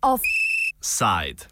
Offside. 0.00 1.44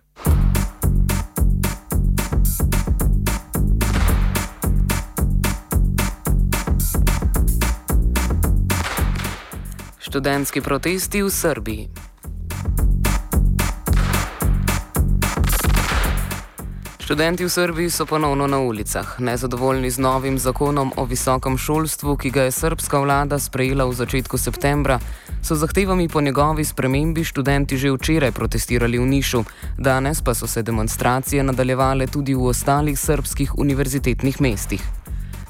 Študentski 10.01 10.61
protesti 10.61 11.21
v 11.21 11.29
Srbiji. 11.29 12.14
Študenti 17.05 17.45
v 17.45 17.53
Srbiji 17.53 17.91
so 17.91 18.07
ponovno 18.07 18.47
na 18.47 18.59
ulicah, 18.65 19.21
nezadovoljni 19.21 19.91
z 19.91 19.99
novim 19.99 20.39
zakonom 20.39 20.93
o 20.97 21.05
visokem 21.05 21.59
šolstvu, 21.59 22.17
ki 22.17 22.31
ga 22.31 22.43
je 22.49 22.51
srpska 22.57 22.99
vlada 22.99 23.37
sprejela 23.39 23.85
v 23.85 23.93
začetku 23.93 24.39
septembra. 24.41 24.97
So 25.45 25.53
zahtevami 25.53 26.09
po 26.09 26.25
njegovi 26.25 26.65
spremembi 26.65 27.25
študenti 27.25 27.77
že 27.77 27.93
včeraj 27.93 28.33
protestirali 28.33 28.99
v 28.99 29.05
Nišu, 29.05 29.45
danes 29.77 30.25
pa 30.25 30.35
so 30.35 30.47
se 30.47 30.63
demonstracije 30.63 31.45
nadaljevale 31.45 32.07
tudi 32.07 32.35
v 32.35 32.49
ostalih 32.49 32.97
srpskih 32.97 33.59
univerzitetnih 33.59 34.41
mestih. 34.41 35.04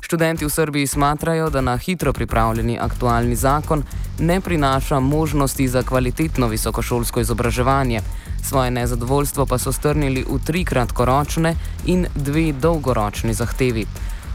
Študenti 0.05 0.45
v 0.45 0.53
Srbiji 0.53 0.87
smatrajo, 0.87 1.51
da 1.51 1.61
na 1.61 1.77
hitro 1.77 2.13
pripravljeni 2.13 2.79
aktualni 2.81 3.37
zakon 3.37 3.83
ne 4.19 4.41
prinaša 4.41 5.01
možnosti 5.01 5.69
za 5.69 5.83
kvalitetno 5.83 6.49
visokošolsko 6.49 7.21
izobraževanje. 7.21 8.01
Svoje 8.43 8.71
nezadovoljstvo 8.71 9.47
pa 9.47 9.59
so 9.59 9.73
strnili 9.73 10.25
v 10.29 10.39
tri 10.45 10.65
kratkoročne 10.65 11.55
in 11.87 12.07
dve 12.15 12.53
dolgoročni 12.53 13.35
zahtevi. 13.35 13.87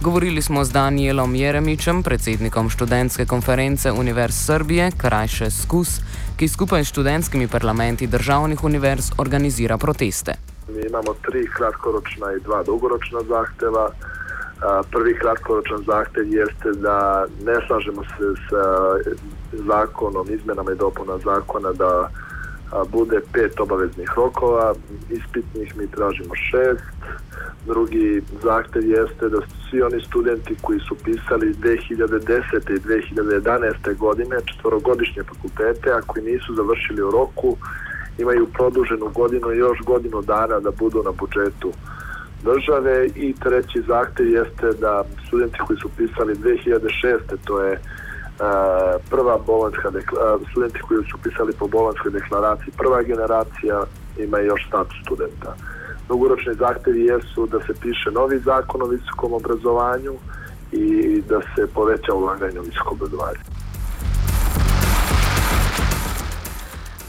Govorili 0.01 0.41
smo 0.41 0.65
z 0.65 0.71
Danielom 0.71 1.35
Jeremičem, 1.35 2.03
predsednikom 2.03 2.69
študentske 2.69 3.25
konference 3.25 3.91
Univerz 3.91 4.35
Srbije, 4.45 4.91
krajše 4.97 5.51
SKUS, 5.51 6.01
ki 6.37 6.47
skupaj 6.47 6.83
s 6.83 6.87
študentskimi 6.87 7.47
parlamenti 7.47 8.07
državnih 8.07 8.63
univerz 8.63 9.11
organizira 9.17 9.77
proteste. 9.77 10.33
Mi 10.69 10.81
imamo 10.89 11.13
tri 11.13 11.45
kratkoročna 11.57 12.31
in 12.33 12.41
dva 12.43 12.63
dolgoročna 12.63 13.19
zahteva. 13.29 13.91
Prvi 14.91 15.13
kratkoročan 15.19 15.83
zahtev 15.87 16.23
jeste 16.27 16.71
da 16.71 17.25
ne 17.45 17.55
slažemo 17.67 18.03
se 18.03 18.25
s 18.35 18.47
zakonom, 19.51 20.27
izmenama 20.29 20.71
i 20.71 20.75
dopuna 20.75 21.17
zakona 21.17 21.71
da 21.71 22.09
bude 22.91 23.19
pet 23.33 23.59
obaveznih 23.59 24.09
rokova, 24.15 24.73
ispitnih 25.09 25.77
mi 25.77 25.87
tražimo 25.87 26.35
šest. 26.35 26.83
Drugi 27.65 28.21
zahtev 28.43 28.85
jeste 28.85 29.29
da 29.29 29.37
svi 29.69 29.81
oni 29.81 30.01
studenti 30.01 30.55
koji 30.61 30.79
su 30.79 30.95
pisali 31.03 31.53
2010. 31.53 32.75
i 32.75 32.79
2011. 32.79 33.97
godine 33.97 34.37
četvorogodišnje 34.45 35.23
fakultete, 35.23 35.91
a 35.91 36.01
koji 36.01 36.23
nisu 36.23 36.55
završili 36.55 37.01
u 37.01 37.11
roku, 37.11 37.57
imaju 38.17 38.47
produženu 38.53 39.09
godinu 39.15 39.51
još 39.51 39.79
godinu 39.85 40.21
dana 40.21 40.59
da 40.59 40.71
budu 40.71 41.03
na 41.03 41.11
budžetu 41.11 41.71
države 42.43 43.07
i 43.15 43.33
treći 43.33 43.81
zahtev 43.87 44.27
jeste 44.27 44.67
da 44.81 45.03
studenti 45.27 45.57
koji 45.67 45.79
su 45.79 45.89
pisali 45.97 46.35
2006. 46.35 47.19
to 47.45 47.61
je 47.61 47.79
prva 49.09 49.37
bolonska 49.47 49.91
studenti 50.51 50.79
koji 50.79 51.03
su 51.11 51.17
pisali 51.23 51.53
po 51.59 51.67
bolonskoj 51.67 52.11
deklaraciji 52.11 52.73
prva 52.77 53.01
generacija 53.01 53.83
ima 54.17 54.39
još 54.39 54.67
status 54.67 54.97
studenta. 55.05 55.55
Dugoročni 56.07 56.53
zahtevi 56.53 57.05
jesu 57.05 57.45
da 57.45 57.59
se 57.59 57.73
piše 57.81 58.11
novi 58.11 58.39
zakon 58.39 58.81
o 58.81 58.85
visokom 58.85 59.33
obrazovanju 59.33 60.13
i 60.71 61.21
da 61.29 61.39
se 61.55 61.67
poveća 61.73 62.13
ulaganje 62.13 62.59
u 62.59 62.63
visoko 62.63 62.93
obrazovanje. 62.93 63.39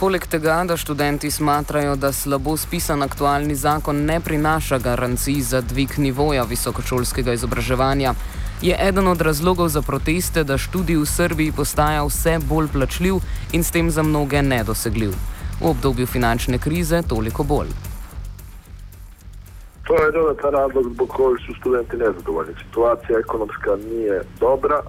Poleg 0.00 0.24
tega, 0.26 0.62
da 0.64 0.76
študenti 0.80 1.30
smatrajo, 1.30 1.96
da 1.96 2.08
slabo 2.12 2.54
spisan 2.56 3.02
aktualni 3.02 3.54
zakon 3.54 3.98
ne 4.04 4.20
prinaša 4.20 4.78
garancij 4.78 5.40
za 5.40 5.60
dvig 5.60 5.98
nivoja 5.98 6.42
visokošolskega 6.48 7.32
izobraževanja, 7.36 8.14
je 8.62 8.76
eden 8.80 9.08
od 9.08 9.20
razlogov 9.20 9.68
za 9.68 9.82
proteste, 9.82 10.44
da 10.44 10.56
študij 10.58 10.96
v 10.96 11.06
Srbiji 11.06 11.52
postaja 11.52 12.06
vse 12.08 12.38
bolj 12.48 12.70
plačljiv 12.72 13.20
in 13.52 13.64
s 13.64 13.70
tem 13.70 13.90
za 13.90 14.02
mnoge 14.02 14.42
nedosegljiv. 14.42 15.12
V 15.60 15.68
obdobju 15.68 16.06
finančne 16.06 16.58
krize 16.58 17.02
toliko 17.08 17.44
bolj. 17.44 17.68
To 19.84 20.00
je 20.04 20.12
dodatan 20.12 20.52
razlog 20.52 20.92
zbog 20.94 21.08
kojeg 21.08 21.38
su 21.46 21.54
studenti 21.60 21.96
nezadovoljni. 21.96 22.54
Situacija 22.64 23.18
ekonomska 23.18 23.76
nije 23.90 24.22
dobra, 24.40 24.80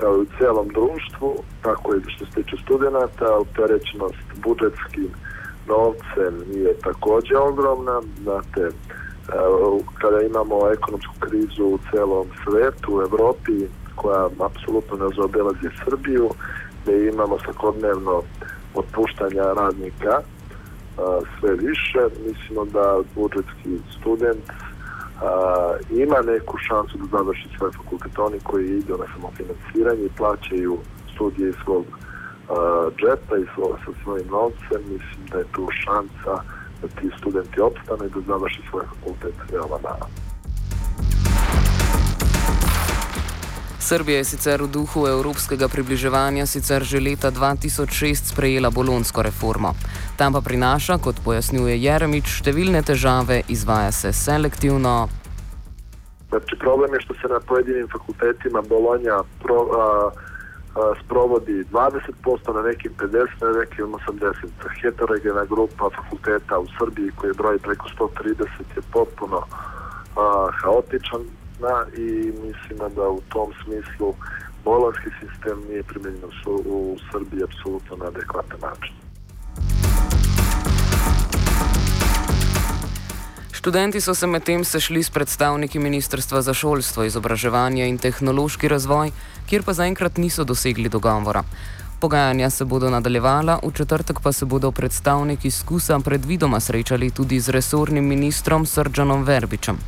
kao 0.00 0.16
i 0.16 0.20
u 0.20 0.26
cijelom 0.38 0.68
društvu, 0.68 1.36
tako 1.62 1.94
i 1.94 2.10
što 2.10 2.26
se 2.26 2.32
tiče 2.32 2.56
studenta, 2.62 3.36
opterećenost 3.36 4.26
budžetskim 4.44 5.08
novcem 5.68 6.34
je 6.52 6.74
također 6.74 7.36
ogromna. 7.36 8.00
Znate, 8.22 8.68
kada 10.00 10.20
imamo 10.22 10.70
ekonomsku 10.72 11.14
krizu 11.20 11.64
u 11.64 11.78
celom 11.90 12.26
svetu, 12.44 12.96
u 12.96 13.02
Evropi, 13.02 13.66
koja 13.94 14.28
apsolutno 14.40 14.96
ne 14.96 15.14
zaobelazi 15.16 15.68
Srbiju, 15.84 16.30
gdje 16.82 17.08
imamo 17.08 17.38
svakodnevno 17.44 18.22
otpuštanja 18.74 19.42
radnika 19.42 20.20
sve 21.40 21.54
više, 21.54 22.00
mislimo 22.26 22.64
da 22.64 22.98
budžetski 23.14 23.78
student 23.98 24.44
a, 25.22 25.76
ima 25.90 26.20
neku 26.32 26.58
šansu 26.58 26.98
da 26.98 27.18
završi 27.18 27.48
svoj 27.58 27.72
fakultet. 27.72 28.18
Oni 28.18 28.38
koji 28.40 28.66
idu 28.66 28.98
na 28.98 29.06
samofinansiranje 29.14 30.04
i 30.04 30.16
plaćaju 30.16 30.78
studije 31.14 31.48
iz 31.48 31.54
svog 31.64 31.84
a, 32.48 32.88
džepa 32.98 33.36
i 33.36 33.46
svog, 33.54 33.78
sa 33.84 33.92
svojim 34.02 34.28
novcem, 34.28 34.80
mislim 34.92 35.26
da 35.30 35.38
je 35.38 35.52
tu 35.52 35.68
šansa 35.84 36.42
da 36.82 36.88
ti 36.88 37.10
studenti 37.18 37.60
opstanu 37.60 38.04
i 38.04 38.10
da 38.14 38.20
završi 38.26 38.62
svoj 38.70 38.84
fakultet 38.84 39.34
veoma 39.52 39.78
malo. 39.82 40.06
Srbija 43.86 44.18
je 44.18 44.24
sicer 44.24 44.62
v 44.62 44.66
duhu 44.66 45.06
evropskega 45.06 45.68
približevanja 45.68 46.46
sicer 46.46 46.82
že 46.82 46.98
leta 47.00 47.30
2006 47.30 48.32
sprejela 48.32 48.70
bolonsko 48.70 49.22
reformo. 49.22 49.74
Tam 50.16 50.32
pa 50.32 50.40
prinaša, 50.40 50.96
kot 51.04 51.18
pojasnjuje 51.24 51.76
Jeremič, 51.76 52.38
številne 52.40 52.80
težave, 52.80 53.42
izvaja 53.52 53.92
se 53.92 54.14
selektivno. 54.16 55.08
Znači, 56.30 56.56
problem 56.56 56.94
je 56.96 57.00
što 57.04 57.14
se 57.20 57.28
na 57.28 57.40
pojedinim 57.40 57.88
fakultetima 57.92 58.62
Bolonja 58.64 59.18
pro, 59.42 59.58
a, 59.60 59.84
a, 60.08 60.94
sprovodi 61.04 61.64
20%, 61.68 62.54
na 62.56 62.62
nekim 62.62 62.96
50%, 62.96 63.44
na 63.44 63.52
nekim 63.60 63.92
80%. 63.92 64.72
Heterogena 64.80 65.44
grupa 65.44 65.92
fakulteta 65.92 66.58
u 66.58 66.66
Srbiji 66.78 67.12
koji 67.20 67.36
broji 67.36 67.58
preko 67.58 67.86
130 68.00 68.76
je 68.76 68.82
potpuno 68.92 69.44
a, 69.44 70.48
haotičan 70.62 71.28
na 71.60 71.76
i 71.92 72.32
mislimo 72.40 72.88
da 72.88 73.08
u 73.08 73.20
tom 73.28 73.52
smislu 73.64 74.14
bolonski 74.64 75.10
sistem 75.20 75.60
nije 75.68 75.82
primjenjen 75.82 76.30
u 76.64 76.96
Srbiji 77.12 77.44
apsolutno 77.44 77.96
na 77.96 78.06
adekvatan 78.06 78.60
način. 78.60 79.05
Študenti 83.66 84.00
so 84.00 84.14
se 84.14 84.26
medtem 84.26 84.64
sešli 84.64 85.02
s 85.02 85.10
predstavniki 85.10 85.78
Ministrstva 85.78 86.42
za 86.42 86.54
šolstvo, 86.54 87.04
izobraževanje 87.04 87.88
in 87.88 87.98
tehnološki 87.98 88.68
razvoj, 88.68 89.10
kjer 89.50 89.64
pa 89.66 89.72
zaenkrat 89.72 90.20
niso 90.22 90.44
dosegli 90.44 90.88
dogovora. 90.88 91.42
Pogajanja 92.00 92.50
se 92.50 92.64
bodo 92.64 92.90
nadaljevala, 92.90 93.58
v 93.66 93.72
četrtek 93.74 94.20
pa 94.22 94.32
se 94.32 94.46
bodo 94.46 94.70
predstavniki 94.70 95.50
skusa 95.50 95.98
predvidoma 95.98 96.60
srečali 96.60 97.10
tudi 97.10 97.40
z 97.40 97.48
resornim 97.48 98.06
ministrom 98.06 98.66
Srdžanom 98.66 99.24
Verbičem. 99.24 99.78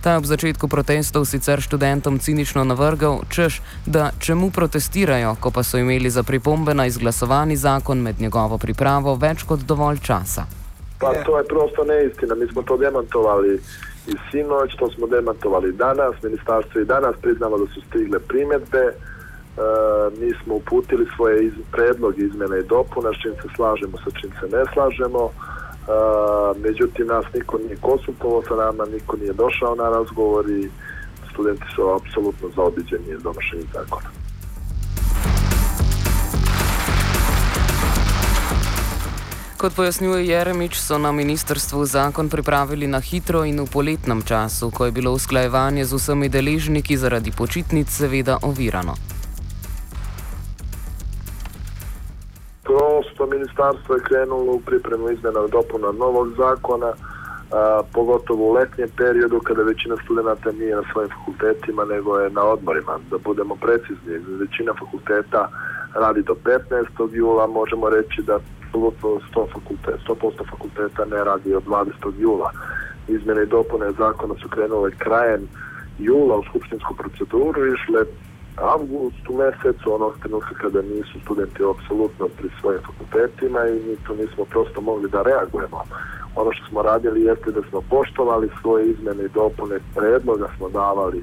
Ta 0.00 0.10
je 0.10 0.16
ob 0.16 0.24
začetku 0.24 0.68
protestov 0.68 1.28
sicer 1.28 1.60
študentom 1.60 2.18
cinično 2.18 2.64
navrgal, 2.64 3.20
češ, 3.28 3.60
da 3.86 4.12
čemu 4.18 4.50
protestirajo, 4.50 5.36
ko 5.40 5.50
pa 5.50 5.62
so 5.62 5.76
imeli 5.78 6.10
za 6.10 6.22
pripombe 6.22 6.74
na 6.74 6.86
izglasovani 6.86 7.56
zakon 7.56 7.98
med 7.98 8.20
njegovo 8.20 8.58
pripravo 8.58 9.14
več 9.14 9.42
kot 9.42 9.60
dovolj 9.60 9.98
časa. 10.00 10.55
Pa 11.00 11.12
to 11.26 11.38
je 11.38 11.44
prosto 11.44 11.84
neistina. 11.84 12.34
Mi 12.34 12.46
smo 12.46 12.62
to 12.62 12.76
demantovali 12.76 13.60
i 14.06 14.12
sinoć, 14.30 14.76
to 14.78 14.90
smo 14.90 15.06
demantovali 15.06 15.72
danas. 15.72 16.22
Ministarstvo 16.22 16.80
i 16.80 16.84
danas 16.84 17.16
priznalo 17.22 17.58
da 17.58 17.66
su 17.74 17.80
stigle 17.88 18.18
primjedbe. 18.18 18.78
E, 18.78 18.92
mi 20.20 20.32
smo 20.44 20.54
uputili 20.54 21.06
svoje 21.16 21.44
iz, 21.46 21.52
predloge 21.72 22.22
izmjene 22.22 22.58
i 22.60 22.68
dopuna, 22.68 23.10
s 23.12 23.22
čim 23.22 23.32
se 23.42 23.48
slažemo, 23.56 23.98
sa 24.04 24.10
čim 24.20 24.30
se 24.40 24.56
ne 24.56 24.64
slažemo. 24.72 25.30
međutim 26.56 27.06
nas 27.06 27.24
niko 27.34 27.58
nije 27.58 27.76
konsultovao 27.76 28.42
sa 28.42 28.54
nama, 28.54 28.84
niko 28.84 29.16
nije 29.16 29.32
došao 29.32 29.74
na 29.74 29.88
razgovor 29.88 30.50
i 30.50 30.70
studenti 31.32 31.64
su 31.74 31.82
apsolutno 31.88 32.48
zaobiđeni 32.56 33.04
iz 33.08 33.22
donošenja 33.22 33.64
zakona. 33.72 34.25
Kot 39.56 39.72
pojasnjuje 39.72 40.26
Jeremič, 40.26 40.76
so 40.76 40.98
na 40.98 41.12
ministrstvu 41.12 41.84
zakon 41.84 42.28
pripravili 42.28 42.86
na 42.86 43.00
hitro 43.00 43.40
in 43.48 43.56
v 43.60 43.64
poletnem 43.64 44.20
času, 44.22 44.68
ko 44.68 44.84
je 44.84 44.92
bilo 44.92 45.16
usklajevanje 45.16 45.84
z 45.88 45.96
vsemi 45.96 46.28
deležniki 46.28 46.96
zaradi 46.96 47.32
počitnic 47.32 47.88
seveda 47.88 48.36
ovirano. 48.44 48.92
Prosto 52.68 53.26
ministarstvo 53.26 53.94
je 53.94 54.02
krenulo 54.04 54.52
u 54.52 54.60
pripremu 54.60 55.10
izmjena 55.10 55.40
i 55.48 55.50
dopuna 55.50 55.92
novog 55.92 56.28
zakona, 56.36 56.92
a, 56.92 57.80
pogotovo 57.92 58.48
u 58.48 58.52
letnjem 58.52 58.88
periodu 58.96 59.40
kada 59.40 59.62
većina 59.62 59.96
studenta 60.04 60.52
nije 60.52 60.76
na 60.76 60.82
svojim 60.92 61.10
fakultetima 61.16 61.84
nego 61.84 62.18
je 62.18 62.30
na 62.30 62.42
odmorima. 62.44 62.98
Da 63.10 63.18
budemo 63.18 63.56
precizni, 63.56 64.36
većina 64.38 64.72
fakulteta 64.78 65.48
radi 65.94 66.22
do 66.22 66.34
15. 66.44 67.14
jula, 67.14 67.46
možemo 67.46 67.88
reći 67.88 68.22
da 68.22 68.38
apsolutno 68.76 69.20
100%, 69.34 69.52
fakultet, 69.52 70.00
100 70.08 70.50
fakulteta 70.50 71.04
ne 71.04 71.24
radi 71.24 71.54
od 71.54 71.64
20. 71.64 72.12
jula. 72.18 72.50
Izmjene 73.08 73.42
i 73.42 73.46
dopune 73.46 73.92
zakona 73.98 74.34
su 74.42 74.48
krenule 74.48 74.90
krajem 74.98 75.48
jula 75.98 76.36
u 76.38 76.44
skupštinsku 76.44 76.94
proceduru, 76.94 77.66
išle 77.74 78.04
avgustu 78.56 79.32
mesecu, 79.32 79.94
onog 79.94 80.18
trenutka 80.22 80.54
kada 80.54 80.82
nisu 80.82 81.20
studenti 81.20 81.62
apsolutno 81.70 82.28
pri 82.36 82.48
svojim 82.60 82.80
fakultetima 82.86 83.68
i 83.68 83.72
mi 83.72 83.96
to 84.06 84.14
nismo 84.14 84.44
prosto 84.44 84.80
mogli 84.80 85.08
da 85.10 85.22
reagujemo. 85.22 85.82
Ono 86.36 86.52
što 86.52 86.66
smo 86.66 86.82
radili 86.82 87.22
jeste 87.22 87.50
da 87.50 87.60
smo 87.70 87.80
poštovali 87.80 88.48
svoje 88.60 88.86
izmene 88.86 89.24
i 89.24 89.34
dopune 89.34 89.78
predloga 89.94 90.48
smo 90.56 90.68
davali 90.68 91.22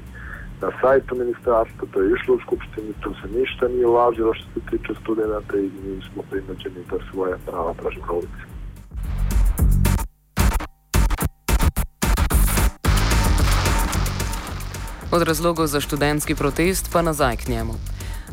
na 0.64 0.70
sajtu 0.80 1.12
ministarstva, 1.22 1.84
to 1.92 2.02
je 2.02 2.12
išlo 2.16 2.34
u 2.34 2.40
skupštini, 2.44 2.92
to 3.02 3.10
se 3.20 3.26
ništa 3.38 3.68
nije 3.68 3.86
ulažilo 3.86 4.34
što 4.34 4.46
se 4.54 4.60
tiče 4.70 4.92
studenta 5.02 5.56
i 5.56 5.70
mi 5.84 6.02
smo 6.08 6.22
primeđeni 6.30 6.80
da 6.90 6.96
svoje 7.10 7.34
prava 7.46 7.74
tražimo 7.80 8.06
na 8.06 8.12
ulici. 8.12 8.42
Od 15.12 15.22
razlogov 15.22 15.66
za 15.66 15.80
študentski 15.80 16.34
protest 16.34 16.90
pa 16.92 17.02
nazaj 17.02 17.36
k 17.36 17.48
njemu. 17.48 17.74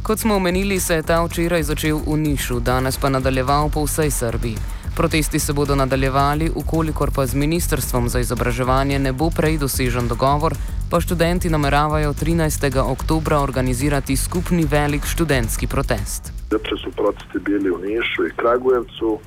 Kot 0.03 0.19
smo 0.19 0.35
omenili, 0.35 0.79
se 0.79 0.95
je 0.95 1.03
ta 1.03 1.23
včeraj 1.25 1.63
začel 1.63 1.97
v 2.07 2.17
Nišu, 2.17 2.59
danes 2.59 2.97
pa 2.97 3.09
nadaljeval 3.09 3.69
po 3.69 3.83
vsej 3.83 4.11
Srbiji. 4.11 4.57
Protesti 4.95 5.39
se 5.39 5.53
bodo 5.53 5.75
nadaljevali, 5.75 6.51
ukolikor 6.55 7.11
pa 7.15 7.25
z 7.25 7.33
Ministrstvom 7.33 8.09
za 8.09 8.19
izobraževanje 8.19 8.99
ne 8.99 9.13
bo 9.13 9.29
prej 9.29 9.57
dosežen 9.57 10.07
dogovor, 10.07 10.55
pa 10.91 10.99
študenti 10.99 11.49
nameravajo 11.49 12.13
13. 12.13 12.91
oktobra 12.93 13.39
organizirati 13.39 14.15
skupni 14.15 14.65
velik 14.71 15.05
študentski 15.05 15.67
protest. 15.67 16.33
Juče 16.51 16.75
su 16.83 16.91
protesti 16.91 17.39
bili 17.39 17.71
u 17.71 17.77
Nišu 17.77 18.25
i 18.25 18.35
Kragujevcu, 18.35 19.19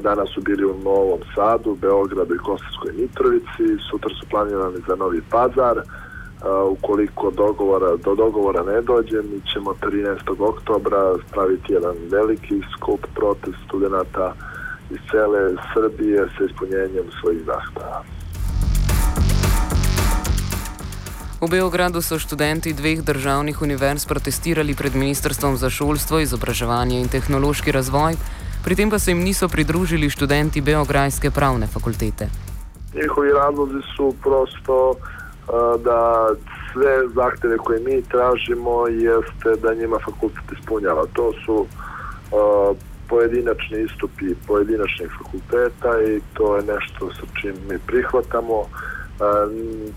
danas 0.00 0.28
su 0.34 0.40
bili 0.40 0.64
u 0.64 0.74
Novom 0.84 1.20
Sadu, 1.34 1.74
Beogradu 1.80 2.34
i 2.34 2.38
Kosovskoj 2.38 2.92
Mitrovici, 2.98 3.66
sutra 3.90 4.10
su 4.20 4.26
planirani 4.30 4.80
za 4.88 4.94
Novi 4.96 5.22
Pazar. 5.30 5.76
Ukoliko 6.70 7.30
dogovora, 7.30 7.96
do 7.96 8.14
dogovora 8.14 8.62
ne 8.62 8.80
dođe, 8.80 9.22
mi 9.22 9.40
ćemo 9.52 9.70
13. 9.82 10.48
oktobra 10.52 11.14
spraviti 11.28 11.72
jedan 11.72 11.96
veliki 12.10 12.60
skup 12.76 13.00
protest 13.14 13.58
studenta 13.66 14.34
iz 14.90 14.98
cele 15.10 15.40
Srbije 15.74 16.26
sa 16.38 16.44
ispunjenjem 16.44 17.06
svojih 17.20 17.40
zahteva. 17.46 18.02
V 21.40 21.48
Beogradu 21.48 22.04
so 22.04 22.20
študenti 22.20 22.76
dveh 22.76 23.00
državnih 23.00 23.62
univerz 23.64 24.04
protestirali 24.04 24.74
pred 24.76 24.92
Ministrstvom 24.92 25.56
za 25.56 25.70
šolstvo, 25.72 26.20
izobraževanje 26.20 27.00
in 27.00 27.08
tehnološki 27.08 27.72
razvoj, 27.72 28.12
pri 28.64 28.76
tem 28.76 28.90
pa 28.92 28.98
se 29.00 29.10
jim 29.10 29.24
niso 29.24 29.48
pridružili 29.48 30.10
študenti 30.10 30.60
Beograjske 30.60 31.30
pravne 31.30 31.66
fakultete. 31.66 32.28
Njihovi 32.94 33.32
razlozi 33.32 33.80
su 33.96 34.14
prosto 34.22 34.90
uh, 34.90 35.80
da 35.80 36.28
sve 36.72 37.08
zahteve 37.14 37.56
koje 37.56 37.80
mi 37.80 38.02
tražimo 38.02 38.86
jeste 38.88 39.56
da 39.62 39.74
njima 39.74 39.96
fakultet 40.04 40.44
ispunjava. 40.52 41.04
To 41.12 41.32
su 41.44 41.56
uh, 41.56 42.76
pojedinačni 43.08 43.82
istupi 43.88 44.34
pojedinačnih 44.46 45.10
fakulteta 45.18 45.90
i 46.08 46.20
to 46.34 46.56
je 46.56 46.62
nešto 46.62 47.10
sa 47.16 47.24
čim 47.40 47.54
mi 47.68 47.78
prihvatamo. 47.78 48.68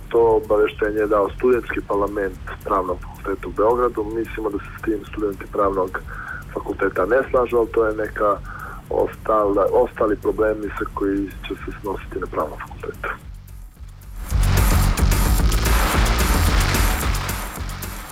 To 0.09 0.41
obaveštenje 0.43 0.99
je 0.99 1.07
dao 1.07 1.29
studentski 1.29 1.79
parlament 1.87 2.39
pravnog 2.63 2.97
fakulteta 3.01 3.47
u 3.47 3.51
Beogradu. 3.51 4.03
Mislimo 4.03 4.49
da 4.49 4.57
se 4.57 4.71
s 4.79 4.81
tim 4.81 4.99
studenti 5.11 5.45
pravnog 5.51 6.01
fakulteta 6.53 7.05
ne 7.05 7.17
slažu, 7.29 7.57
ali 7.57 7.71
to 7.71 7.85
je 7.85 7.95
neka 7.95 8.37
ostala, 8.89 9.65
ostali 9.71 10.15
problemi 10.15 10.67
sa 10.79 10.85
koji 10.93 11.29
će 11.47 11.53
se 11.55 11.71
snositi 11.81 12.19
na 12.19 12.27
pravnom 12.27 12.59
fakultetu. 12.59 13.09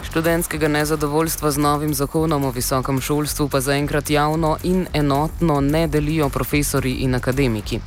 Študentskega 0.04 0.68
nezadovoljstva 0.68 1.52
z 1.52 1.58
novim 1.58 1.94
zakonom 1.94 2.46
o 2.46 2.52
visokem 2.52 3.02
šolstvu 3.02 3.50
pa 3.50 3.60
zaenkrat 3.60 4.10
javno 4.10 4.58
in 4.64 4.88
enotno 4.94 5.62
ne 5.62 5.88
delijo 5.88 6.30
profesori 6.30 6.92
in 6.92 7.16
akademiki. 7.16 7.80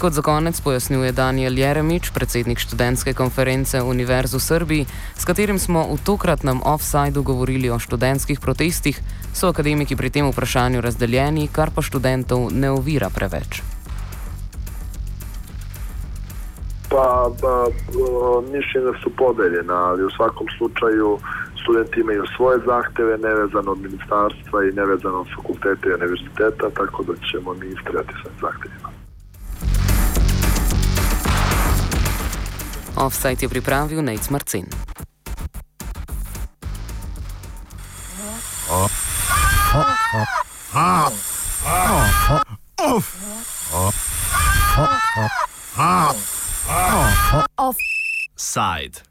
Kot 0.00 0.12
za 0.12 0.22
konec 0.22 0.60
pojasnjuje 0.60 1.12
Daniel 1.12 1.58
Jeremič, 1.58 2.08
predsednik 2.10 2.58
študentske 2.58 3.12
konference 3.12 3.82
Univerze 3.82 4.36
v 4.36 4.40
Srbiji, 4.40 4.86
s 5.12 5.28
katerim 5.28 5.58
smo 5.60 5.84
v 5.92 6.00
tokratnem 6.00 6.64
offsajdu 6.64 7.20
govorili 7.22 7.68
o 7.68 7.76
študentskih 7.76 8.40
protestih, 8.40 8.96
so 9.36 9.52
akademiki 9.52 9.96
pri 10.00 10.08
tem 10.08 10.24
vprašanju 10.24 10.80
razdeljeni, 10.80 11.52
kar 11.52 11.68
pa 11.68 11.84
študentov 11.84 12.48
ne 12.48 12.70
ovira 12.72 13.12
preveč. 13.12 13.60
Pa, 16.88 17.28
pa 17.40 17.68
mišljenja 18.56 18.96
su 19.04 19.12
podeljena, 19.16 19.76
ali 19.92 20.04
u 20.04 20.10
svakom 20.16 20.46
slučaju 20.58 21.18
studenti 21.62 22.00
imaju 22.00 22.24
svoje 22.36 22.58
zahteve 22.66 23.18
nevezano 23.18 23.72
od 23.72 23.80
ministarstva 23.84 24.64
i 24.64 24.72
nevezano 24.72 25.20
od 25.20 25.28
fakulteta 25.36 25.84
i 25.88 25.92
univerziteta, 25.92 26.70
tako 26.70 27.02
da 27.02 27.12
ćemo 27.28 27.54
mi 27.54 27.66
istrajati 27.66 28.14
svojim 28.20 28.40
zahtevima. 28.40 28.89
Offsite 32.96 33.42
je 33.42 33.48
pripravil 33.48 34.02
Nec 34.02 34.28
Marcin. 34.28 34.66
Offside. 47.56 49.02